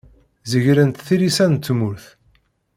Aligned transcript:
Zegrent 0.51 1.03
tilisa 1.05 1.45
n 1.47 1.55
tmurt. 1.55 2.05